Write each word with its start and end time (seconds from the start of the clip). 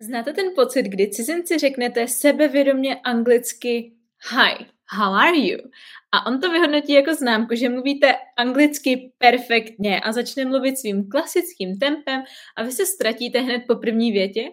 Znáte 0.00 0.32
ten 0.32 0.46
pocit, 0.54 0.82
kdy 0.82 1.10
cizinci 1.10 1.58
řeknete 1.58 2.08
sebevědomě 2.08 2.96
anglicky 2.96 3.92
Hi, 4.30 4.66
how 4.88 5.14
are 5.14 5.38
you? 5.38 5.58
A 6.12 6.26
on 6.26 6.40
to 6.40 6.50
vyhodnotí 6.50 6.92
jako 6.92 7.14
známku, 7.14 7.54
že 7.54 7.68
mluvíte 7.68 8.14
anglicky 8.36 9.12
perfektně 9.18 10.00
a 10.00 10.12
začne 10.12 10.44
mluvit 10.44 10.78
svým 10.78 11.08
klasickým 11.08 11.78
tempem 11.78 12.22
a 12.56 12.62
vy 12.62 12.72
se 12.72 12.86
ztratíte 12.86 13.40
hned 13.40 13.62
po 13.68 13.76
první 13.76 14.12
větě? 14.12 14.50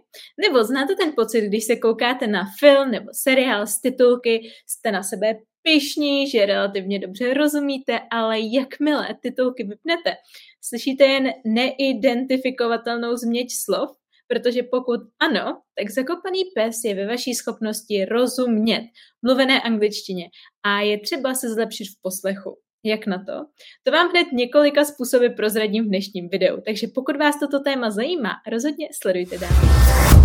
Nebo 0.48 0.64
znáte 0.64 0.96
ten 0.96 1.12
pocit, 1.16 1.42
když 1.42 1.64
se 1.64 1.76
koukáte 1.76 2.28
na 2.28 2.46
film 2.60 2.92
nebo 2.92 3.08
seriál 3.12 3.68
z 3.68 3.82
titulky, 3.82 4.52
jste 4.68 4.92
na 4.92 5.04
sebe 5.04 5.36
pišní, 5.62 6.30
že 6.30 6.46
relativně 6.46 7.00
dobře 7.00 7.34
rozumíte, 7.34 8.00
ale 8.12 8.40
jakmile 8.40 9.16
titulky 9.22 9.64
vypnete, 9.64 10.16
slyšíte 10.62 11.06
jen 11.06 11.30
neidentifikovatelnou 11.46 13.16
změť 13.16 13.48
slov 13.52 14.05
protože 14.28 14.64
pokud 14.64 15.00
ano, 15.20 15.62
tak 15.80 15.90
zakopaný 15.90 16.42
pes 16.56 16.84
je 16.86 16.96
ve 16.96 17.08
vaší 17.08 17.34
schopnosti 17.34 18.06
rozumět 18.06 18.84
mluvené 19.22 19.62
angličtině 19.62 20.26
a 20.64 20.82
je 20.82 21.00
třeba 21.00 21.34
se 21.34 21.54
zlepšit 21.54 21.86
v 21.86 22.02
poslechu. 22.02 22.58
Jak 22.84 23.08
na 23.08 23.18
to? 23.18 23.46
To 23.84 23.92
vám 23.92 24.10
hned 24.10 24.28
několika 24.34 24.86
způsoby 24.86 25.28
prozradím 25.28 25.84
v 25.84 25.88
dnešním 25.88 26.30
videu, 26.30 26.62
takže 26.66 26.88
pokud 26.96 27.18
vás 27.18 27.40
toto 27.40 27.60
téma 27.60 27.92
zajímá, 27.92 28.30
rozhodně 28.52 28.88
sledujte 29.02 29.38
dál. 29.38 30.25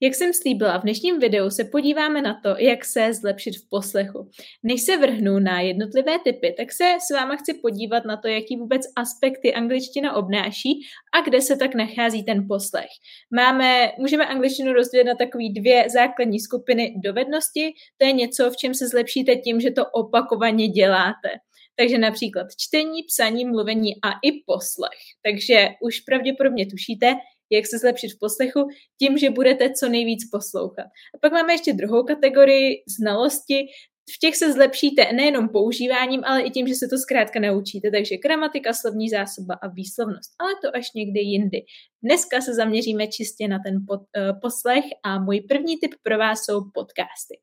Jak 0.00 0.14
jsem 0.14 0.32
slíbila, 0.32 0.78
v 0.78 0.82
dnešním 0.82 1.18
videu 1.18 1.50
se 1.50 1.64
podíváme 1.64 2.22
na 2.22 2.40
to, 2.42 2.54
jak 2.58 2.84
se 2.84 3.14
zlepšit 3.14 3.56
v 3.56 3.68
poslechu. 3.70 4.30
Než 4.62 4.82
se 4.82 4.96
vrhnu 4.96 5.38
na 5.38 5.60
jednotlivé 5.60 6.18
typy, 6.24 6.54
tak 6.56 6.72
se 6.72 6.96
s 7.08 7.14
váma 7.14 7.36
chci 7.36 7.54
podívat 7.54 8.04
na 8.04 8.16
to, 8.16 8.28
jaký 8.28 8.56
vůbec 8.56 8.82
aspekty 8.96 9.54
angličtina 9.54 10.16
obnáší 10.16 10.80
a 11.14 11.20
kde 11.20 11.40
se 11.40 11.56
tak 11.56 11.74
nachází 11.74 12.24
ten 12.24 12.46
poslech. 12.48 12.90
Máme, 13.36 13.92
můžeme 13.98 14.26
angličtinu 14.26 14.72
rozdělit 14.72 15.04
na 15.04 15.14
takové 15.14 15.44
dvě 15.60 15.86
základní 15.90 16.40
skupiny 16.40 16.94
dovednosti. 17.04 17.72
To 17.96 18.06
je 18.06 18.12
něco, 18.12 18.50
v 18.50 18.56
čem 18.56 18.74
se 18.74 18.88
zlepšíte 18.88 19.36
tím, 19.36 19.60
že 19.60 19.70
to 19.70 19.86
opakovaně 19.86 20.68
děláte. 20.68 21.28
Takže 21.76 21.98
například 21.98 22.46
čtení, 22.56 23.02
psaní, 23.02 23.44
mluvení 23.44 23.92
a 24.04 24.10
i 24.22 24.32
poslech. 24.46 25.00
Takže 25.22 25.68
už 25.82 26.00
pravděpodobně 26.00 26.66
tušíte, 26.66 27.14
jak 27.50 27.66
se 27.66 27.78
zlepšit 27.78 28.08
v 28.08 28.18
poslechu, 28.20 28.68
tím, 29.02 29.18
že 29.18 29.30
budete 29.30 29.70
co 29.70 29.88
nejvíc 29.88 30.30
poslouchat. 30.30 30.86
A 31.14 31.18
pak 31.20 31.32
máme 31.32 31.52
ještě 31.52 31.72
druhou 31.72 32.02
kategorii 32.02 32.82
znalosti, 32.98 33.66
v 34.14 34.18
těch 34.18 34.36
se 34.36 34.52
zlepšíte 34.52 35.12
nejenom 35.12 35.48
používáním, 35.48 36.24
ale 36.24 36.42
i 36.42 36.50
tím, 36.50 36.68
že 36.68 36.74
se 36.74 36.86
to 36.90 36.98
zkrátka 36.98 37.40
naučíte. 37.40 37.90
Takže 37.90 38.16
gramatika, 38.16 38.72
slovní 38.72 39.08
zásoba 39.08 39.54
a 39.62 39.68
výslovnost. 39.68 40.30
Ale 40.38 40.52
to 40.62 40.76
až 40.76 40.92
někdy 40.94 41.20
jindy. 41.20 41.64
Dneska 42.02 42.40
se 42.40 42.54
zaměříme 42.54 43.06
čistě 43.06 43.48
na 43.48 43.58
ten 43.66 43.74
pod, 43.88 44.00
uh, 44.00 44.40
poslech 44.40 44.84
a 45.04 45.18
můj 45.18 45.40
první 45.40 45.76
tip 45.76 45.94
pro 46.02 46.18
vás 46.18 46.38
jsou 46.44 46.60
podcasty. 46.74 47.38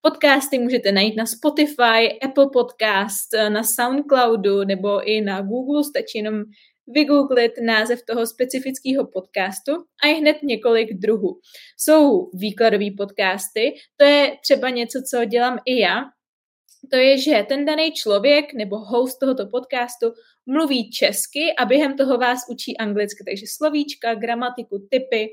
Podcasty 0.00 0.58
můžete 0.58 0.92
najít 0.92 1.16
na 1.16 1.26
Spotify, 1.26 2.20
Apple 2.22 2.46
Podcast, 2.52 3.34
eh, 3.34 3.50
na 3.50 3.62
Soundcloudu 3.64 4.64
nebo 4.64 5.08
i 5.08 5.20
na 5.20 5.42
Google, 5.42 5.84
stačí 5.84 6.18
jenom 6.18 6.42
vygooglit 6.90 7.52
název 7.62 8.00
toho 8.06 8.26
specifického 8.26 9.06
podcastu 9.06 9.72
a 10.04 10.06
je 10.06 10.14
hned 10.14 10.36
několik 10.42 10.94
druhů. 10.94 11.38
Jsou 11.78 12.30
výkladové 12.34 12.86
podcasty, 12.96 13.74
to 13.96 14.04
je 14.04 14.36
třeba 14.42 14.70
něco, 14.70 15.02
co 15.10 15.24
dělám 15.24 15.58
i 15.66 15.80
já, 15.80 16.04
to 16.90 16.96
je, 16.96 17.18
že 17.18 17.46
ten 17.48 17.64
daný 17.64 17.92
člověk 17.92 18.54
nebo 18.54 18.78
host 18.78 19.18
tohoto 19.18 19.46
podcastu 19.46 20.12
mluví 20.46 20.90
česky 20.90 21.54
a 21.58 21.64
během 21.64 21.96
toho 21.96 22.18
vás 22.18 22.38
učí 22.50 22.76
anglicky, 22.76 23.24
takže 23.24 23.46
slovíčka, 23.48 24.14
gramatiku, 24.14 24.86
typy 24.90 25.28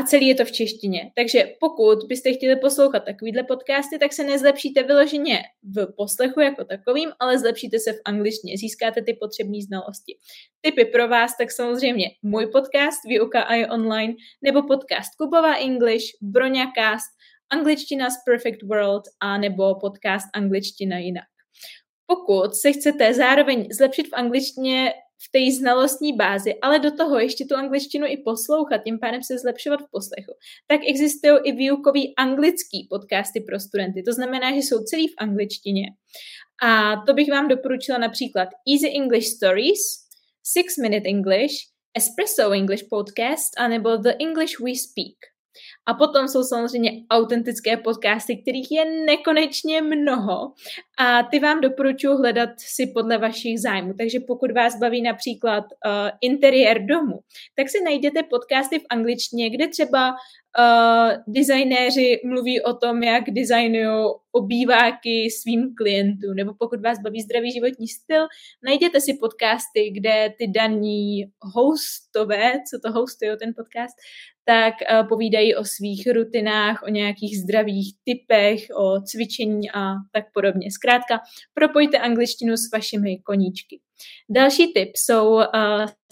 a 0.00 0.02
celý 0.02 0.26
je 0.26 0.34
to 0.34 0.44
v 0.44 0.52
češtině. 0.52 1.10
Takže 1.16 1.52
pokud 1.60 1.98
byste 2.08 2.32
chtěli 2.32 2.56
poslouchat 2.56 3.04
takovýhle 3.04 3.42
podcasty, 3.42 3.98
tak 3.98 4.12
se 4.12 4.24
nezlepšíte 4.24 4.82
vyloženě 4.82 5.38
v 5.62 5.86
poslechu 5.96 6.40
jako 6.40 6.64
takovým, 6.64 7.10
ale 7.20 7.38
zlepšíte 7.38 7.78
se 7.78 7.92
v 7.92 8.00
angličtině, 8.04 8.56
získáte 8.56 9.02
ty 9.02 9.14
potřebné 9.20 9.58
znalosti. 9.66 10.16
Typy 10.60 10.84
pro 10.84 11.08
vás, 11.08 11.36
tak 11.36 11.52
samozřejmě 11.52 12.06
můj 12.22 12.46
podcast 12.46 12.98
Výuka 13.08 13.42
a 13.42 13.54
je 13.54 13.68
online, 13.68 14.14
nebo 14.42 14.62
podcast 14.62 15.14
Kubova 15.18 15.54
English, 15.54 16.04
Broňakast, 16.22 17.10
Angličtina 17.52 18.10
z 18.10 18.14
Perfect 18.24 18.62
World 18.62 19.02
a 19.20 19.38
nebo 19.38 19.74
podcast 19.74 20.26
Angličtina 20.34 20.98
jinak. 20.98 21.28
Pokud 22.06 22.54
se 22.54 22.72
chcete 22.72 23.14
zároveň 23.14 23.68
zlepšit 23.78 24.06
v 24.08 24.12
angličtině 24.12 24.92
v 25.24 25.30
té 25.32 25.56
znalostní 25.58 26.12
bázi, 26.16 26.54
ale 26.62 26.78
do 26.78 26.90
toho 26.90 27.18
ještě 27.18 27.44
tu 27.44 27.54
angličtinu 27.56 28.06
i 28.06 28.16
poslouchat, 28.16 28.78
tím 28.84 28.98
pádem 28.98 29.22
se 29.22 29.38
zlepšovat 29.38 29.80
v 29.80 29.90
poslechu, 29.90 30.32
tak 30.66 30.80
existují 30.88 31.38
i 31.44 31.52
výukový 31.52 32.16
anglický 32.16 32.86
podcasty 32.90 33.40
pro 33.40 33.60
studenty. 33.60 34.02
To 34.02 34.12
znamená, 34.12 34.50
že 34.50 34.56
jsou 34.56 34.78
celý 34.84 35.08
v 35.08 35.14
angličtině. 35.18 35.86
A 36.62 36.96
to 37.06 37.14
bych 37.14 37.30
vám 37.30 37.48
doporučila 37.48 37.98
například 37.98 38.48
Easy 38.72 38.96
English 38.96 39.26
Stories, 39.26 39.80
Six 40.42 40.76
Minute 40.78 41.08
English, 41.08 41.54
Espresso 41.94 42.52
English 42.52 42.84
Podcast, 42.90 43.58
anebo 43.58 43.96
The 43.96 44.12
English 44.20 44.60
We 44.60 44.74
Speak. 44.74 45.39
A 45.86 45.94
potom 45.94 46.28
jsou 46.28 46.42
samozřejmě 46.42 46.90
autentické 47.10 47.76
podcasty, 47.76 48.36
kterých 48.36 48.68
je 48.70 48.84
nekonečně 49.04 49.82
mnoho 49.82 50.52
a 50.98 51.22
ty 51.22 51.38
vám 51.38 51.60
doporučuji 51.60 52.16
hledat 52.16 52.50
si 52.58 52.86
podle 52.86 53.18
vašich 53.18 53.60
zájmů. 53.60 53.94
Takže 53.98 54.20
pokud 54.26 54.52
vás 54.52 54.78
baví 54.78 55.02
například 55.02 55.64
uh, 55.64 55.92
interiér 56.20 56.86
domu, 56.86 57.18
tak 57.56 57.68
si 57.68 57.84
najděte 57.84 58.22
podcasty 58.22 58.78
v 58.78 58.86
angličtině, 58.90 59.50
kde 59.50 59.68
třeba 59.68 60.10
uh, 60.10 61.34
designéři 61.34 62.20
mluví 62.24 62.62
o 62.62 62.74
tom, 62.74 63.02
jak 63.02 63.24
designují 63.30 64.10
obýváky 64.32 65.30
svým 65.30 65.74
klientům, 65.76 66.34
nebo 66.34 66.52
pokud 66.58 66.80
vás 66.80 66.98
baví 66.98 67.20
zdravý 67.20 67.52
životní 67.52 67.88
styl, 67.88 68.26
najděte 68.64 69.00
si 69.00 69.14
podcasty, 69.20 69.90
kde 69.90 70.34
ty 70.38 70.48
daní 70.48 71.24
hostové, 71.54 72.52
co 72.70 72.78
to 72.84 72.92
hostují 72.92 73.30
ten 73.40 73.54
podcast, 73.56 73.96
tak 74.50 74.74
uh, 74.82 75.08
povídají 75.08 75.54
o 75.54 75.64
svých 75.64 76.08
rutinách, 76.14 76.82
o 76.82 76.88
nějakých 76.88 77.38
zdravých 77.38 77.94
typech, 78.04 78.66
o 78.76 79.00
cvičení 79.00 79.70
a 79.70 79.94
tak 80.12 80.24
podobně. 80.34 80.70
Zkrátka, 80.70 81.20
propojte 81.54 81.98
angličtinu 81.98 82.56
s 82.56 82.72
vašimi 82.72 83.18
koníčky. 83.18 83.80
Další 84.30 84.72
tip 84.72 84.90
jsou 84.96 85.34
uh, 85.34 85.42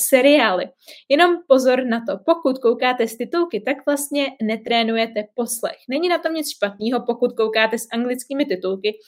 seriály. 0.00 0.64
Jenom 1.08 1.36
pozor 1.48 1.84
na 1.84 2.00
to, 2.08 2.18
pokud 2.26 2.58
koukáte 2.58 3.08
z 3.08 3.16
titulky, 3.16 3.60
tak 3.60 3.76
vlastně 3.86 4.26
netrénujete 4.42 5.24
poslech. 5.34 5.76
Není 5.90 6.08
na 6.08 6.18
tom 6.18 6.34
nic 6.34 6.46
špatného, 6.56 7.04
pokud 7.06 7.32
koukáte 7.32 7.78
s 7.78 7.86
anglickými 7.92 8.44
titulky, 8.44 8.98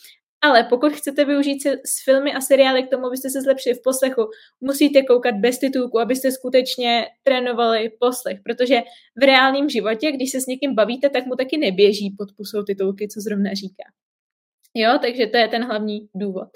ale 0.42 0.64
pokud 0.64 0.92
chcete 0.92 1.25
využít 1.25 1.62
se 1.62 1.70
s 1.70 2.04
filmy 2.04 2.32
a 2.32 2.40
seriály 2.40 2.82
k 2.82 2.90
tomu, 2.90 3.06
abyste 3.06 3.31
se 3.31 3.42
zlepšili 3.42 3.75
v 3.75 3.82
poslechu, 3.82 4.31
musíte 4.60 5.02
koukat 5.02 5.34
bez 5.34 5.58
titulku, 5.58 5.98
abyste 6.00 6.32
skutečně 6.32 7.06
trénovali 7.22 7.90
poslech, 8.00 8.38
protože 8.44 8.82
v 9.16 9.22
reálném 9.22 9.69
životě, 9.69 10.12
když 10.12 10.31
se 10.31 10.40
s 10.40 10.46
někým 10.46 10.75
bavíte, 10.75 11.08
tak 11.08 11.26
mu 11.26 11.37
taky 11.37 11.58
neběží 11.58 12.14
pod 12.19 12.28
pusou 12.37 12.62
titulky, 12.62 13.08
co 13.08 13.20
zrovna 13.20 13.54
říká. 13.54 13.84
Jo, 14.75 14.98
takže 15.02 15.26
to 15.26 15.37
je 15.37 15.48
ten 15.48 15.64
hlavní 15.64 16.08
důvod. 16.14 16.48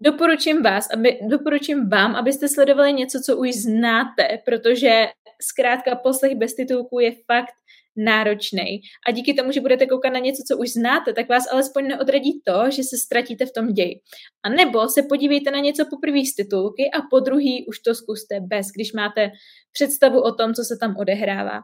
Doporučím 0.00 0.62
vás, 0.62 0.90
aby, 0.90 1.18
doporučím 1.28 1.88
vám, 1.88 2.16
abyste 2.16 2.48
sledovali 2.48 2.92
něco, 2.92 3.20
co 3.20 3.36
už 3.36 3.54
znáte, 3.54 4.38
protože 4.44 5.06
zkrátka 5.42 5.96
poslech 5.96 6.34
bez 6.34 6.54
titulků 6.54 7.00
je 7.00 7.12
fakt 7.26 7.54
náročný. 7.96 8.80
A 9.06 9.10
díky 9.10 9.34
tomu, 9.34 9.52
že 9.52 9.60
budete 9.60 9.86
koukat 9.86 10.12
na 10.12 10.18
něco, 10.18 10.42
co 10.48 10.58
už 10.58 10.68
znáte, 10.68 11.12
tak 11.12 11.28
vás 11.28 11.44
alespoň 11.52 11.86
neodradí 11.86 12.40
to, 12.44 12.70
že 12.70 12.82
se 12.82 12.96
ztratíte 12.96 13.46
v 13.46 13.52
tom 13.52 13.66
ději. 13.72 13.94
A 14.42 14.48
nebo 14.48 14.88
se 14.88 15.02
podívejte 15.02 15.50
na 15.50 15.58
něco 15.58 15.84
poprvé 15.90 16.18
z 16.18 16.34
titulky 16.34 16.90
a 16.90 17.02
po 17.10 17.20
druhý 17.20 17.66
už 17.66 17.78
to 17.78 17.94
zkuste 17.94 18.40
bez, 18.40 18.66
když 18.74 18.92
máte 18.92 19.30
představu 19.72 20.20
o 20.20 20.32
tom, 20.32 20.54
co 20.54 20.64
se 20.64 20.76
tam 20.80 20.96
odehrává. 20.96 21.60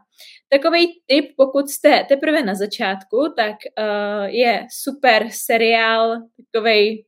Takový 0.49 0.87
tip, 1.05 1.25
pokud 1.37 1.69
jste 1.69 2.05
teprve 2.09 2.43
na 2.43 2.55
začátku, 2.55 3.33
tak 3.37 3.55
uh, 3.79 4.25
je 4.25 4.65
super 4.71 5.27
seriál, 5.31 6.17
takovej 6.51 7.05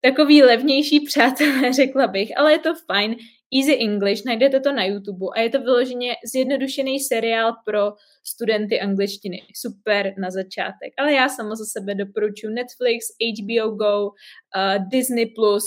takový 0.00 0.42
levnější 0.42 1.00
přátelé, 1.06 1.72
řekla 1.72 2.06
bych, 2.06 2.38
ale 2.38 2.52
je 2.52 2.58
to 2.58 2.74
fajn. 2.74 3.16
Easy 3.54 3.72
English, 3.72 4.24
najdete 4.24 4.60
to 4.60 4.72
na 4.72 4.84
YouTube 4.84 5.26
a 5.34 5.40
je 5.40 5.50
to 5.50 5.60
vyloženě 5.60 6.14
zjednodušený 6.32 7.00
seriál 7.00 7.52
pro 7.64 7.92
studenty 8.24 8.80
angličtiny. 8.80 9.42
Super 9.56 10.14
na 10.18 10.30
začátek. 10.30 10.92
Ale 10.98 11.12
já 11.12 11.28
sama 11.28 11.54
za 11.54 11.64
sebe 11.64 11.94
doporučuji 11.94 12.54
Netflix, 12.54 13.06
HBO 13.18 13.70
Go, 13.70 14.06
uh, 14.06 14.88
Disney+, 14.88 15.26
Plus, 15.26 15.64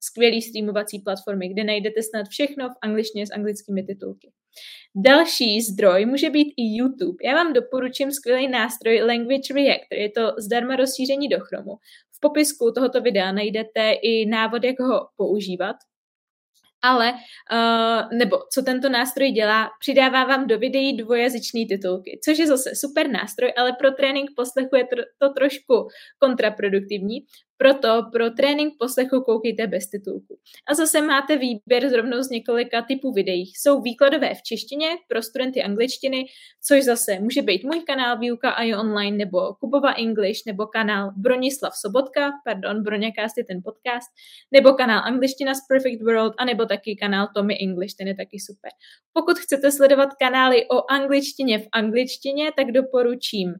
skvělý 0.00 0.42
streamovací 0.42 0.98
platformy, 0.98 1.48
kde 1.48 1.64
najdete 1.64 2.02
snad 2.02 2.28
všechno 2.28 2.68
v 2.68 2.78
angličtině 2.82 3.26
s 3.26 3.30
anglickými 3.30 3.82
titulky. 3.82 4.32
Další 4.96 5.60
zdroj 5.60 6.06
může 6.06 6.30
být 6.30 6.48
i 6.56 6.76
YouTube. 6.76 7.16
Já 7.24 7.34
vám 7.34 7.52
doporučím 7.52 8.12
skvělý 8.12 8.48
nástroj 8.48 9.02
Language 9.02 9.54
Reactor. 9.54 9.98
Je 9.98 10.10
to 10.10 10.34
zdarma 10.38 10.76
rozšíření 10.76 11.28
do 11.28 11.40
Chromu. 11.40 11.72
V 12.16 12.20
popisku 12.20 12.72
tohoto 12.74 13.00
videa 13.00 13.32
najdete 13.32 13.92
i 13.92 14.26
návod, 14.26 14.64
jak 14.64 14.80
ho 14.80 15.08
používat 15.16 15.76
ale, 16.84 17.12
uh, 17.12 18.18
nebo 18.18 18.38
co 18.52 18.62
tento 18.62 18.88
nástroj 18.88 19.30
dělá, 19.30 19.70
přidává 19.80 20.24
vám 20.24 20.46
do 20.46 20.58
videí 20.58 20.96
dvojazyčné 20.96 21.60
titulky, 21.68 22.20
což 22.24 22.38
je 22.38 22.46
zase 22.46 22.70
super 22.74 23.10
nástroj, 23.10 23.52
ale 23.56 23.72
pro 23.72 23.90
trénink 23.90 24.30
poslechu 24.36 24.76
je 24.76 24.86
to 25.18 25.28
trošku 25.28 25.88
kontraproduktivní, 26.18 27.18
proto 27.64 28.10
pro 28.12 28.30
trénink 28.30 28.74
poslechu 28.78 29.20
koukejte 29.20 29.66
bez 29.66 29.90
titulku. 29.90 30.38
A 30.68 30.74
zase 30.74 31.00
máte 31.00 31.36
výběr 31.36 31.88
zrovna 31.88 32.22
z 32.22 32.30
několika 32.30 32.82
typů 32.82 33.12
videí. 33.12 33.46
Jsou 33.46 33.80
výkladové 33.80 34.34
v 34.34 34.42
češtině 34.42 34.88
pro 35.08 35.22
studenty 35.22 35.62
angličtiny, 35.62 36.24
což 36.66 36.84
zase 36.84 37.20
může 37.20 37.42
být 37.42 37.64
můj 37.64 37.80
kanál 37.80 38.18
Výuka 38.18 38.50
a 38.50 38.62
je 38.62 38.76
online, 38.76 39.16
nebo 39.16 39.54
Kubova 39.60 39.92
English, 39.92 40.40
nebo 40.46 40.66
kanál 40.66 41.10
Bronislav 41.16 41.72
Sobotka, 41.76 42.30
pardon, 42.44 42.82
Broňakast 42.82 43.38
je 43.38 43.44
ten 43.44 43.62
podcast, 43.64 44.08
nebo 44.52 44.72
kanál 44.72 45.02
Angličtina 45.04 45.54
z 45.54 45.60
Perfect 45.68 46.02
World, 46.02 46.34
anebo 46.38 46.66
taky 46.66 46.96
kanál 46.96 47.28
Tommy 47.34 47.54
English, 47.60 47.94
ten 47.98 48.08
je 48.08 48.14
taky 48.14 48.40
super. 48.40 48.70
Pokud 49.12 49.38
chcete 49.38 49.72
sledovat 49.72 50.08
kanály 50.14 50.66
o 50.68 50.90
angličtině 50.90 51.58
v 51.58 51.68
angličtině, 51.72 52.52
tak 52.56 52.72
doporučím 52.72 53.54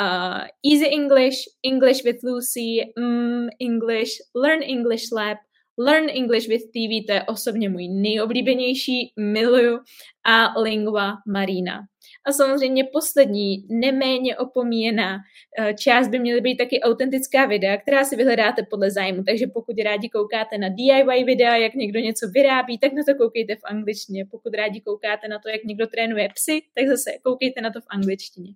uh, 0.00 0.46
Easy 0.62 0.86
English, 0.86 1.48
English 1.62 2.04
with 2.04 2.22
Lucy, 2.22 2.92
mm, 2.98 3.48
English, 3.58 4.20
Learn 4.34 4.62
English 4.62 5.12
Lab, 5.12 5.38
Learn 5.78 6.08
English 6.08 6.48
with 6.48 6.62
TV, 6.72 7.06
to 7.06 7.12
je 7.12 7.22
osobně 7.22 7.68
můj 7.68 7.88
nejoblíbenější, 7.88 9.12
miluju, 9.16 9.78
a 10.26 10.60
Lingua 10.60 11.12
Marina. 11.26 11.80
A 12.26 12.32
samozřejmě 12.32 12.84
poslední, 12.92 13.66
neméně 13.68 14.36
opomíjená 14.36 15.14
uh, 15.14 15.72
část 15.72 16.08
by 16.08 16.18
měly 16.18 16.40
být 16.40 16.56
taky 16.56 16.80
autentická 16.80 17.46
videa, 17.46 17.76
která 17.76 18.04
si 18.04 18.16
vyhledáte 18.16 18.62
podle 18.70 18.90
zájmu. 18.90 19.24
Takže 19.24 19.46
pokud 19.46 19.76
rádi 19.84 20.08
koukáte 20.08 20.58
na 20.58 20.68
DIY 20.68 21.24
videa, 21.24 21.56
jak 21.56 21.74
někdo 21.74 22.00
něco 22.00 22.28
vyrábí, 22.28 22.78
tak 22.78 22.92
na 22.92 23.02
to 23.08 23.14
koukejte 23.14 23.54
v 23.54 23.64
angličtině. 23.64 24.26
Pokud 24.30 24.54
rádi 24.54 24.80
koukáte 24.80 25.28
na 25.28 25.38
to, 25.38 25.48
jak 25.48 25.64
někdo 25.64 25.86
trénuje 25.86 26.28
psy, 26.34 26.62
tak 26.74 26.88
zase 26.88 27.10
koukejte 27.22 27.60
na 27.60 27.70
to 27.70 27.80
v 27.80 27.86
angličtině. 27.88 28.52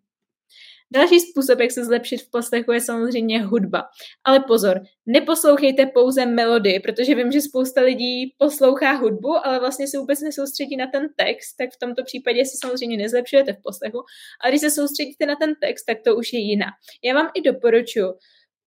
Další 0.93 1.21
způsob, 1.21 1.61
jak 1.61 1.71
se 1.71 1.85
zlepšit 1.85 2.23
v 2.23 2.31
poslechu, 2.31 2.73
je 2.73 2.81
samozřejmě 2.81 3.43
hudba. 3.43 3.83
Ale 4.25 4.41
pozor, 4.41 4.81
neposlouchejte 5.07 5.87
pouze 5.87 6.27
melodii, 6.27 6.81
protože 6.81 7.15
vím, 7.15 7.33
že 7.33 7.41
spousta 7.41 7.81
lidí 7.81 8.35
poslouchá 8.39 8.93
hudbu, 8.93 9.47
ale 9.47 9.61
vlastně 9.61 9.89
se 9.89 9.99
vůbec 9.99 10.21
nesoustředí 10.21 10.77
na 10.77 10.87
ten 10.87 11.09
text, 11.17 11.57
tak 11.59 11.71
v 11.73 11.79
tomto 11.79 12.05
případě 12.05 12.45
se 12.45 12.57
samozřejmě 12.61 12.97
nezlepšujete 12.97 13.53
v 13.53 13.63
poslechu. 13.63 13.99
A 14.45 14.49
když 14.49 14.61
se 14.61 14.71
soustředíte 14.71 15.27
na 15.27 15.37
ten 15.37 15.55
text, 15.61 15.85
tak 15.85 15.99
to 16.05 16.17
už 16.17 16.33
je 16.33 16.41
jiná. 16.41 16.67
Já 17.05 17.15
vám 17.15 17.31
i 17.35 17.41
doporučuji 17.41 18.13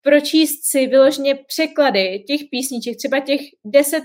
pročíst 0.03 0.65
si 0.65 0.87
vyloženě 0.87 1.35
překlady 1.35 2.23
těch 2.27 2.41
písniček, 2.51 2.97
třeba 2.97 3.19
těch 3.19 3.41
10-15 3.65 4.01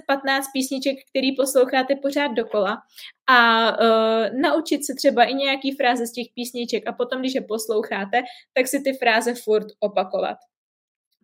písniček, 0.53 0.97
který 1.11 1.37
posloucháte 1.37 1.97
pořád 1.97 2.29
dokola 2.29 2.79
a 3.27 3.71
uh, 3.81 4.41
naučit 4.41 4.87
se 4.87 4.95
třeba 4.95 5.25
i 5.25 5.35
nějaký 5.35 5.73
fráze 5.73 6.06
z 6.06 6.12
těch 6.12 6.27
písniček 6.35 6.87
a 6.87 6.93
potom, 6.93 7.21
když 7.21 7.35
je 7.35 7.41
posloucháte, 7.41 8.23
tak 8.55 8.67
si 8.67 8.81
ty 8.81 8.93
fráze 8.93 9.35
furt 9.35 9.67
opakovat. 9.81 10.39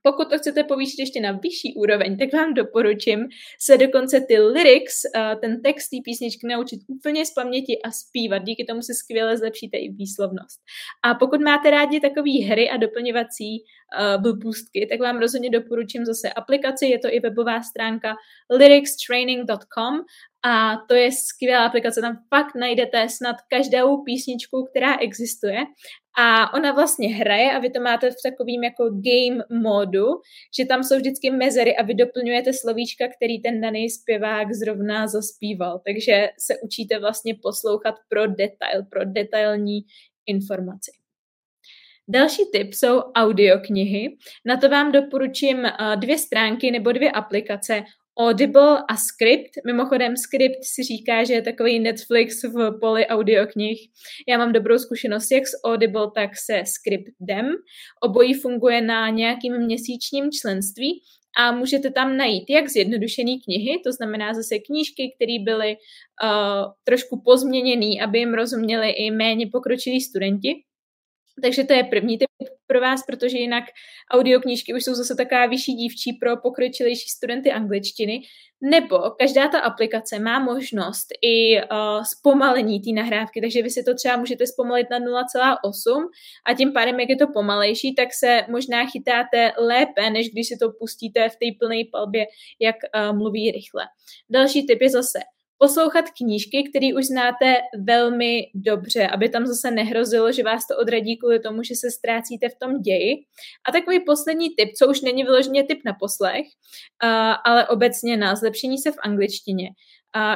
Pokud 0.06 0.30
to 0.30 0.38
chcete 0.38 0.64
povýšit 0.64 0.98
ještě 0.98 1.20
na 1.20 1.32
vyšší 1.32 1.74
úroveň, 1.76 2.18
tak 2.18 2.32
vám 2.32 2.54
doporučím 2.54 3.28
se 3.60 3.78
dokonce 3.78 4.20
ty 4.20 4.38
lyrics, 4.38 5.02
ten 5.40 5.62
text 5.62 5.88
té 5.88 5.96
písničky 6.04 6.46
naučit 6.46 6.80
úplně 6.88 7.26
z 7.26 7.30
paměti 7.30 7.82
a 7.84 7.90
zpívat. 7.90 8.42
Díky 8.42 8.64
tomu 8.64 8.82
si 8.82 8.94
skvěle 8.94 9.38
zlepšíte 9.38 9.76
i 9.76 9.88
výslovnost. 9.88 10.60
A 11.04 11.14
pokud 11.14 11.40
máte 11.40 11.70
rádi 11.70 12.00
takové 12.00 12.44
hry 12.48 12.70
a 12.70 12.76
doplňovací 12.76 13.50
uh, 13.60 14.22
blbůstky, 14.22 14.86
tak 14.90 15.00
vám 15.00 15.18
rozhodně 15.18 15.50
doporučím 15.50 16.04
zase 16.04 16.32
aplikaci, 16.32 16.86
je 16.86 16.98
to 16.98 17.08
i 17.10 17.20
webová 17.20 17.62
stránka 17.62 18.14
lyricstraining.com 18.50 19.94
a 20.44 20.76
to 20.88 20.94
je 20.94 21.12
skvělá 21.12 21.67
aplikace, 21.67 22.00
tam 22.00 22.19
fakt 22.35 22.55
najdete 22.55 23.08
snad 23.08 23.37
každou 23.50 24.02
písničku, 24.02 24.69
která 24.70 24.99
existuje 24.99 25.58
a 26.19 26.55
ona 26.55 26.73
vlastně 26.73 27.08
hraje 27.08 27.52
a 27.52 27.58
vy 27.58 27.70
to 27.70 27.81
máte 27.81 28.11
v 28.11 28.23
takovým 28.25 28.64
jako 28.64 28.85
game 28.85 29.61
modu, 29.62 30.06
že 30.58 30.64
tam 30.67 30.85
jsou 30.85 30.96
vždycky 30.96 31.31
mezery 31.31 31.76
a 31.76 31.82
vy 31.82 31.94
doplňujete 31.94 32.52
slovíčka, 32.52 33.05
který 33.17 33.43
ten 33.43 33.61
daný 33.61 33.91
zpěvák 33.91 34.52
zrovna 34.52 35.06
zaspíval. 35.06 35.81
Takže 35.87 36.29
se 36.38 36.55
učíte 36.62 36.99
vlastně 36.99 37.35
poslouchat 37.43 37.94
pro 38.08 38.26
detail, 38.26 38.82
pro 38.90 39.05
detailní 39.05 39.81
informaci. 40.26 40.90
Další 42.08 42.43
tip 42.52 42.75
jsou 42.75 42.99
audioknihy. 42.99 44.17
Na 44.44 44.56
to 44.56 44.69
vám 44.69 44.93
doporučím 44.93 45.67
eh, 45.67 45.73
dvě 45.97 46.19
stránky 46.19 46.70
nebo 46.70 46.93
dvě 46.93 47.11
aplikace 47.11 47.85
Audible 48.19 48.78
a 48.88 48.96
Script. 48.96 49.50
Mimochodem 49.66 50.16
Script 50.16 50.64
si 50.64 50.82
říká, 50.82 51.25
že 51.25 51.34
je 51.34 51.43
takový 51.43 51.78
Netflix 51.78 52.43
v 52.43 52.78
poli 52.81 53.06
audioknih. 53.06 53.78
Já 54.28 54.38
mám 54.38 54.52
dobrou 54.52 54.78
zkušenost 54.78 55.31
jak 55.31 55.46
s 55.46 55.61
Audible, 55.64 56.11
tak 56.14 56.31
se 56.46 56.62
Scriptem. 56.66 57.50
Obojí 58.02 58.34
funguje 58.34 58.81
na 58.81 59.08
nějakým 59.08 59.58
měsíčním 59.58 60.31
členství 60.31 61.00
a 61.38 61.52
můžete 61.52 61.90
tam 61.90 62.16
najít 62.16 62.50
jak 62.50 62.69
zjednodušené 62.69 63.32
knihy, 63.44 63.81
to 63.84 63.93
znamená 63.93 64.34
zase 64.34 64.58
knížky, 64.58 65.14
které 65.16 65.37
byly 65.44 65.76
uh, 65.76 66.72
trošku 66.84 67.22
pozměněné, 67.25 68.05
aby 68.05 68.19
jim 68.19 68.34
rozuměli 68.34 68.90
i 68.90 69.11
méně 69.11 69.46
pokročilí 69.52 70.00
studenti, 70.00 70.55
takže 71.42 71.64
to 71.64 71.72
je 71.72 71.84
první 71.84 72.18
tip 72.18 72.28
pro 72.66 72.80
vás, 72.80 73.02
protože 73.06 73.38
jinak 73.38 73.64
audioknížky 74.11 74.75
už 74.75 74.85
jsou 74.85 74.94
zase 74.94 75.14
taková 75.14 75.47
vyšší 75.47 75.73
dívčí 75.73 76.12
pro 76.12 76.37
pokročilejší 76.37 77.09
studenty 77.09 77.52
angličtiny. 77.52 78.23
Nebo 78.61 78.99
každá 78.99 79.49
ta 79.49 79.59
aplikace 79.59 80.18
má 80.18 80.38
možnost 80.38 81.06
i 81.23 81.62
uh, 81.62 82.02
zpomalení 82.02 82.80
té 82.80 82.90
nahrávky, 82.90 83.40
takže 83.40 83.62
vy 83.62 83.70
si 83.70 83.82
to 83.82 83.94
třeba 83.94 84.16
můžete 84.16 84.47
zpomalit 84.47 84.87
na 84.90 84.99
0,8 84.99 86.06
a 86.47 86.54
tím 86.54 86.73
pádem, 86.73 87.00
jak 87.00 87.09
je 87.09 87.16
to 87.16 87.26
pomalejší, 87.26 87.94
tak 87.94 88.09
se 88.14 88.40
možná 88.50 88.87
chytáte 88.87 89.52
lépe, 89.59 90.11
než 90.11 90.30
když 90.30 90.49
si 90.49 90.56
to 90.56 90.70
pustíte 90.78 91.28
v 91.28 91.32
té 91.37 91.47
plné 91.59 91.76
palbě, 91.92 92.26
jak 92.61 92.76
uh, 92.76 93.16
mluví 93.16 93.50
rychle. 93.50 93.85
Další 94.30 94.66
tip 94.66 94.82
je 94.82 94.90
zase 94.90 95.18
poslouchat 95.64 96.04
knížky, 96.16 96.68
které 96.71 96.88
už 96.97 97.04
znáte 97.04 97.56
velmi 97.78 98.50
dobře, 98.54 99.06
aby 99.06 99.28
tam 99.28 99.47
zase 99.47 99.71
nehrozilo, 99.71 100.33
že 100.33 100.42
vás 100.42 100.66
to 100.66 100.76
odradí 100.76 101.16
kvůli 101.16 101.40
tomu, 101.40 101.62
že 101.62 101.75
se 101.75 101.90
ztrácíte 101.90 102.49
v 102.49 102.59
tom 102.62 102.83
ději. 102.83 103.12
A 103.68 103.73
takový 103.73 104.00
poslední 104.00 104.49
tip, 104.50 104.73
co 104.78 104.88
už 104.88 105.00
není 105.00 105.25
vyloženě 105.25 105.64
tip 105.64 105.78
na 105.85 105.92
poslech, 106.00 106.47
ale 107.44 107.68
obecně 107.68 108.16
na 108.16 108.37
zlepšení 108.37 108.78
se 108.78 108.92
v 108.92 108.97
angličtině, 109.02 109.68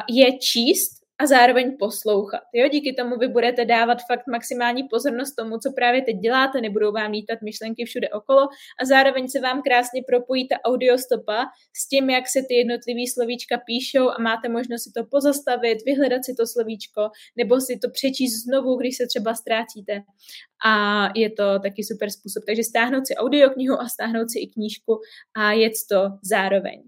je 0.09 0.39
číst 0.39 0.91
a 1.19 1.27
zároveň 1.27 1.77
poslouchat. 1.79 2.43
Jo? 2.53 2.69
Díky 2.69 2.93
tomu 2.93 3.17
vy 3.17 3.29
budete 3.29 3.65
dávat 3.65 3.99
fakt 4.07 4.27
maximální 4.27 4.83
pozornost 4.83 5.35
tomu, 5.35 5.59
co 5.59 5.73
právě 5.73 6.03
teď 6.03 6.17
děláte, 6.17 6.61
nebudou 6.61 6.93
vám 6.93 7.11
lítat 7.11 7.39
myšlenky 7.43 7.85
všude 7.85 8.09
okolo 8.09 8.49
a 8.81 8.85
zároveň 8.85 9.29
se 9.29 9.41
vám 9.41 9.63
krásně 9.63 10.03
propojí 10.07 10.49
ta 10.49 10.57
audiostopa 10.65 11.47
s 11.77 11.89
tím, 11.89 12.11
jak 12.11 12.29
se 12.29 12.43
ty 12.49 12.55
jednotlivý 12.55 13.07
slovíčka 13.07 13.59
píšou 13.67 14.11
a 14.11 14.19
máte 14.21 14.49
možnost 14.49 14.83
si 14.83 14.91
to 14.97 15.05
pozastavit, 15.05 15.79
vyhledat 15.87 16.25
si 16.25 16.35
to 16.35 16.47
slovíčko 16.47 17.11
nebo 17.37 17.61
si 17.61 17.79
to 17.79 17.91
přečíst 17.91 18.43
znovu, 18.45 18.77
když 18.77 18.97
se 18.97 19.07
třeba 19.07 19.35
ztrácíte. 19.35 20.03
A 20.65 21.09
je 21.15 21.31
to 21.31 21.59
taky 21.59 21.85
super 21.85 22.11
způsob. 22.11 22.43
Takže 22.47 22.65
stáhnout 22.65 23.07
si 23.07 23.15
audioknihu 23.15 23.81
a 23.81 23.89
stáhnout 23.89 24.31
si 24.31 24.39
i 24.39 24.47
knížku 24.47 25.01
a 25.37 25.53
jet 25.53 25.73
to 25.91 26.11
zároveň. 26.23 26.83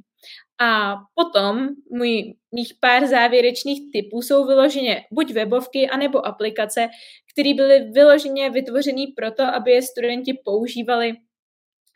A 0.61 0.97
potom 1.15 1.69
můj, 1.91 2.35
mých 2.55 2.73
pár 2.81 3.07
závěrečných 3.07 3.93
typů 3.93 4.23
jsou 4.23 4.47
vyloženě 4.47 5.05
buď 5.13 5.33
webovky, 5.33 5.89
anebo 5.89 6.27
aplikace, 6.27 6.89
které 7.33 7.55
byly 7.55 7.81
vyloženě 7.81 8.51
vytvořené 8.51 9.05
proto, 9.17 9.43
aby 9.43 9.71
je 9.71 9.83
studenti 9.83 10.33
používali 10.45 11.13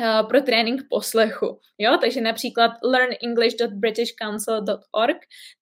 Uh, 0.03 0.29
pro 0.29 0.41
trénink 0.41 0.83
poslechu. 0.91 1.59
Jo? 1.79 1.99
Takže 2.01 2.21
například 2.21 2.71
learnenglish.britishcouncil.org, 2.85 5.17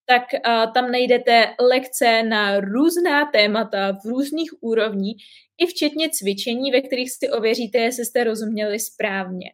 tak 0.07 0.23
uh, 0.33 0.73
tam 0.73 0.91
najdete 0.91 1.55
lekce 1.61 2.23
na 2.23 2.61
různá 2.61 3.27
témata 3.27 3.93
v 3.93 4.05
různých 4.09 4.51
úrovních, 4.61 5.23
i 5.59 5.67
včetně 5.67 6.11
cvičení, 6.11 6.71
ve 6.71 6.81
kterých 6.81 7.11
si 7.11 7.31
ověříte, 7.31 7.79
jestli 7.79 8.05
jste 8.05 8.25
rozuměli 8.25 8.81
správně. 8.81 9.51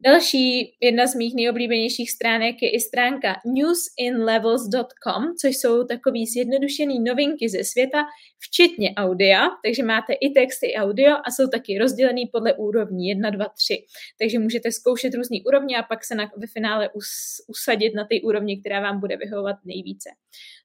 Další, 0.00 0.76
jedna 0.82 1.06
z 1.06 1.14
mých 1.14 1.34
nejoblíbenějších 1.34 2.10
stránek 2.10 2.62
je 2.62 2.70
i 2.70 2.80
stránka 2.80 3.36
newsinlevels.com, 3.46 5.34
což 5.40 5.56
jsou 5.56 5.84
takový 5.84 6.26
zjednodušený 6.26 7.00
novinky 7.00 7.48
ze 7.48 7.64
světa, 7.64 8.04
včetně 8.38 8.94
audia, 8.96 9.48
takže 9.64 9.82
máte 9.82 10.12
i 10.12 10.30
texty, 10.30 10.66
i 10.66 10.74
audio 10.74 11.16
a 11.16 11.30
jsou 11.30 11.46
taky 11.48 11.78
rozdělený 11.78 12.26
podle 12.32 12.54
úrovní 12.54 13.08
1, 13.08 13.30
2, 13.30 13.46
3. 13.48 13.84
Takže 14.20 14.38
můžete 14.38 14.72
zkoušet 14.72 15.14
různý 15.14 15.42
úrovně 15.44 15.76
a 15.78 15.82
pak 15.82 16.04
se 16.04 16.14
na, 16.14 16.30
ve 16.36 16.46
finále 16.46 16.88
us, 16.94 17.08
usadit 17.48 17.94
na 17.94 18.04
té 18.04 18.14
úrovni, 18.24 18.60
která 18.60 18.80
vám 18.80 19.00
bude 19.00 19.16
vyhovovat 19.16 19.56
nejvíce. 19.64 20.10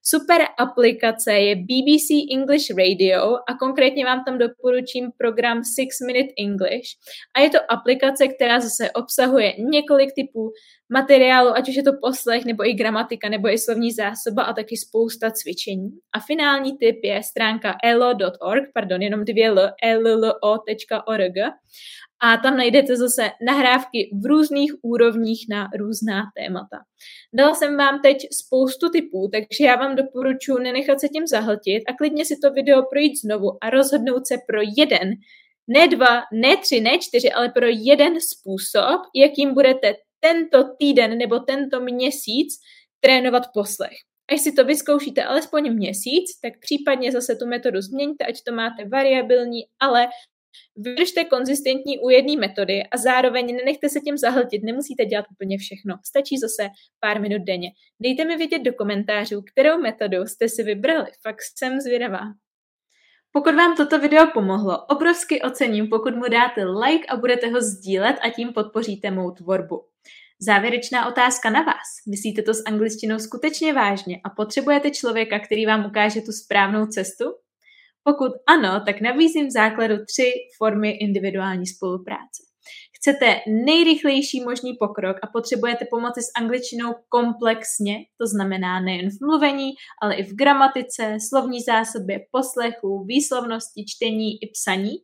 Super 0.06 0.40
aplikace 0.58 1.32
je 1.32 1.56
BBC 1.56 2.08
English 2.32 2.70
Radio 2.78 3.34
a 3.48 3.54
konkrétně 3.58 4.04
vám 4.04 4.24
tam 4.24 4.38
doporučím 4.38 5.12
program 5.18 5.64
Six 5.64 6.00
Minute 6.06 6.34
English. 6.38 6.88
A 7.36 7.40
je 7.40 7.50
to 7.50 7.58
aplikace, 7.68 8.28
která 8.28 8.60
zase 8.60 8.90
obsahuje 8.90 9.54
několik 9.58 10.14
typů 10.14 10.52
materiálu, 10.94 11.50
ať 11.56 11.68
už 11.68 11.76
je 11.76 11.82
to 11.82 11.92
poslech, 12.02 12.44
nebo 12.44 12.62
i 12.68 12.72
gramatika, 12.74 13.28
nebo 13.28 13.48
i 13.48 13.58
slovní 13.58 13.92
zásoba 13.92 14.42
a 14.42 14.52
taky 14.52 14.76
spousta 14.76 15.30
cvičení. 15.30 15.90
A 16.14 16.20
finální 16.20 16.78
tip 16.78 17.04
je 17.04 17.22
stránka 17.22 17.74
elo.org, 17.84 18.64
pardon, 18.74 19.02
jenom 19.02 19.24
dvě 19.24 19.48
l, 19.48 19.70
ello.org 19.82 21.36
a 22.22 22.36
tam 22.36 22.56
najdete 22.56 22.96
zase 22.96 23.30
nahrávky 23.46 24.10
v 24.22 24.26
různých 24.26 24.72
úrovních 24.82 25.46
na 25.50 25.68
různá 25.78 26.22
témata. 26.36 26.78
Dala 27.34 27.54
jsem 27.54 27.76
vám 27.76 28.00
teď 28.02 28.16
spoustu 28.32 28.88
typů, 28.88 29.28
takže 29.32 29.64
já 29.64 29.76
vám 29.76 29.96
doporučuji 29.96 30.58
nenechat 30.58 31.00
se 31.00 31.08
tím 31.08 31.26
zahltit 31.26 31.82
a 31.88 31.92
klidně 31.98 32.24
si 32.24 32.34
to 32.42 32.52
video 32.52 32.82
projít 32.82 33.20
znovu 33.24 33.58
a 33.60 33.70
rozhodnout 33.70 34.26
se 34.26 34.36
pro 34.46 34.60
jeden, 34.78 35.10
ne 35.68 35.88
dva, 35.88 36.22
ne 36.32 36.56
tři, 36.56 36.80
ne 36.80 36.98
čtyři, 36.98 37.32
ale 37.32 37.48
pro 37.48 37.66
jeden 37.66 38.14
způsob, 38.20 39.00
jakým 39.14 39.54
budete 39.54 39.94
tento 40.24 40.64
týden 40.78 41.18
nebo 41.18 41.40
tento 41.40 41.80
měsíc 41.80 42.48
trénovat 43.00 43.42
poslech. 43.54 43.96
Až 44.32 44.40
si 44.40 44.52
to 44.52 44.64
vyzkoušíte 44.64 45.24
alespoň 45.24 45.74
měsíc, 45.74 46.40
tak 46.42 46.52
případně 46.60 47.12
zase 47.12 47.36
tu 47.36 47.46
metodu 47.46 47.80
změňte, 47.80 48.24
ať 48.24 48.34
to 48.46 48.54
máte 48.54 48.88
variabilní, 48.88 49.60
ale 49.80 50.08
Vydržte 50.76 51.24
konzistentní 51.24 51.98
u 51.98 52.10
jedné 52.10 52.36
metody 52.36 52.82
a 52.82 52.96
zároveň 52.96 53.56
nenechte 53.56 53.88
se 53.88 54.00
tím 54.00 54.16
zahltit, 54.16 54.62
nemusíte 54.62 55.04
dělat 55.04 55.26
úplně 55.32 55.58
všechno. 55.58 55.94
Stačí 56.04 56.38
zase 56.38 56.68
pár 57.00 57.20
minut 57.20 57.42
denně. 57.42 57.70
Dejte 58.00 58.24
mi 58.24 58.36
vědět 58.36 58.58
do 58.58 58.72
komentářů, 58.72 59.42
kterou 59.52 59.78
metodu 59.78 60.26
jste 60.26 60.48
si 60.48 60.62
vybrali. 60.62 61.10
Fakt 61.22 61.42
jsem 61.58 61.80
zvědavá. 61.80 62.20
Pokud 63.32 63.54
vám 63.54 63.76
toto 63.76 63.98
video 63.98 64.26
pomohlo, 64.34 64.86
obrovsky 64.86 65.42
ocením, 65.42 65.88
pokud 65.88 66.14
mu 66.14 66.28
dáte 66.28 66.64
like 66.64 67.06
a 67.06 67.16
budete 67.16 67.48
ho 67.48 67.60
sdílet 67.60 68.16
a 68.22 68.30
tím 68.30 68.52
podpoříte 68.52 69.10
mou 69.10 69.30
tvorbu. 69.30 69.93
Závěrečná 70.40 71.08
otázka 71.08 71.50
na 71.50 71.62
vás. 71.62 71.88
Myslíte 72.10 72.42
to 72.42 72.54
s 72.54 72.62
angličtinou 72.66 73.18
skutečně 73.18 73.72
vážně 73.72 74.20
a 74.24 74.30
potřebujete 74.30 74.90
člověka, 74.90 75.38
který 75.38 75.66
vám 75.66 75.86
ukáže 75.86 76.20
tu 76.20 76.32
správnou 76.32 76.86
cestu? 76.86 77.24
Pokud 78.02 78.32
ano, 78.46 78.82
tak 78.86 79.00
nabízím 79.00 79.46
v 79.46 79.52
základu 79.52 79.94
tři 79.94 80.32
formy 80.58 80.90
individuální 80.90 81.66
spolupráce. 81.66 82.42
Chcete 82.96 83.40
nejrychlejší 83.66 84.40
možný 84.40 84.72
pokrok 84.78 85.16
a 85.22 85.26
potřebujete 85.26 85.84
pomoci 85.90 86.20
s 86.22 86.32
angličtinou 86.40 86.94
komplexně, 87.08 87.96
to 88.20 88.26
znamená 88.26 88.80
nejen 88.80 89.10
v 89.10 89.20
mluvení, 89.26 89.70
ale 90.02 90.14
i 90.14 90.22
v 90.22 90.36
gramatice, 90.36 91.16
slovní 91.28 91.60
zásobě, 91.60 92.20
poslechu, 92.30 93.04
výslovnosti, 93.04 93.84
čtení 93.88 94.28
i 94.42 94.50
psaní, 94.52 94.94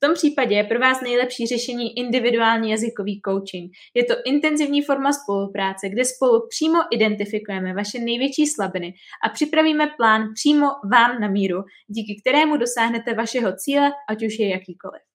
v 0.00 0.06
tom 0.06 0.14
případě 0.14 0.54
je 0.54 0.64
pro 0.64 0.78
vás 0.78 1.00
nejlepší 1.00 1.46
řešení 1.46 1.98
individuální 1.98 2.70
jazykový 2.70 3.20
coaching. 3.28 3.72
Je 3.94 4.04
to 4.04 4.14
intenzivní 4.24 4.82
forma 4.82 5.12
spolupráce, 5.12 5.88
kde 5.88 6.04
spolu 6.04 6.48
přímo 6.48 6.78
identifikujeme 6.90 7.74
vaše 7.74 7.98
největší 7.98 8.46
slabiny 8.46 8.94
a 9.24 9.28
připravíme 9.28 9.86
plán 9.96 10.22
přímo 10.34 10.66
vám 10.92 11.20
na 11.20 11.28
míru, 11.28 11.58
díky 11.88 12.20
kterému 12.20 12.56
dosáhnete 12.56 13.14
vašeho 13.14 13.52
cíle, 13.56 13.92
ať 14.08 14.26
už 14.26 14.38
je 14.38 14.48
jakýkoliv. 14.48 15.09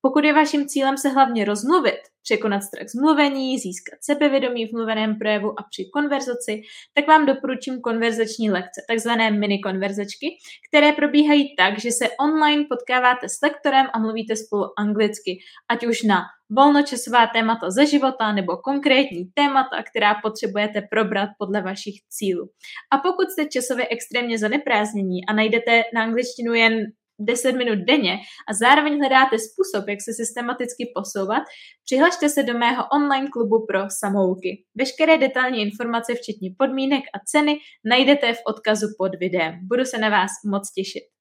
Pokud 0.00 0.24
je 0.24 0.32
vaším 0.32 0.68
cílem 0.68 0.98
se 0.98 1.08
hlavně 1.08 1.44
rozmluvit, 1.44 2.00
překonat 2.22 2.60
strach 2.60 2.88
z 2.88 2.94
mluvení, 2.94 3.58
získat 3.58 3.98
sebevědomí 4.00 4.66
v 4.66 4.72
mluveném 4.72 5.18
projevu 5.18 5.60
a 5.60 5.62
při 5.70 5.90
konverzaci, 5.92 6.62
tak 6.94 7.08
vám 7.08 7.26
doporučím 7.26 7.80
konverzační 7.80 8.50
lekce, 8.50 8.80
takzvané 8.88 9.30
mini 9.30 9.58
konverzačky, 9.58 10.36
které 10.68 10.92
probíhají 10.92 11.56
tak, 11.56 11.78
že 11.80 11.90
se 11.90 12.08
online 12.20 12.64
potkáváte 12.68 13.28
s 13.28 13.38
lektorem 13.42 13.86
a 13.92 13.98
mluvíte 13.98 14.36
spolu 14.36 14.64
anglicky, 14.78 15.38
ať 15.68 15.86
už 15.86 16.02
na 16.02 16.22
volnočasová 16.50 17.26
témata 17.26 17.70
ze 17.70 17.86
života 17.86 18.32
nebo 18.32 18.56
konkrétní 18.56 19.24
témata, 19.34 19.82
která 19.82 20.14
potřebujete 20.22 20.82
probrat 20.90 21.28
podle 21.38 21.62
vašich 21.62 21.94
cílů. 22.08 22.48
A 22.92 22.98
pokud 22.98 23.30
jste 23.30 23.46
časově 23.46 23.88
extrémně 23.90 24.38
zaneprázdnění 24.38 25.26
a 25.28 25.32
najdete 25.32 25.82
na 25.94 26.02
angličtinu 26.02 26.54
jen 26.54 26.72
10 27.18 27.52
minut 27.52 27.78
denně 27.78 28.18
a 28.48 28.54
zároveň 28.54 28.98
hledáte 28.98 29.36
způsob, 29.38 29.88
jak 29.88 30.02
se 30.02 30.12
systematicky 30.12 30.92
posouvat, 30.94 31.42
přihlašte 31.84 32.28
se 32.28 32.42
do 32.42 32.58
mého 32.58 32.84
online 32.92 33.28
klubu 33.32 33.66
pro 33.66 33.80
samouky. 34.00 34.64
Veškeré 34.74 35.18
detailní 35.18 35.62
informace, 35.62 36.14
včetně 36.14 36.50
podmínek 36.58 37.04
a 37.14 37.18
ceny, 37.26 37.58
najdete 37.84 38.34
v 38.34 38.38
odkazu 38.46 38.86
pod 38.98 39.12
videem. 39.20 39.54
Budu 39.62 39.84
se 39.84 39.98
na 39.98 40.08
vás 40.08 40.30
moc 40.50 40.72
těšit. 40.72 41.17